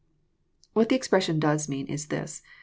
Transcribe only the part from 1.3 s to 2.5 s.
does mean is this.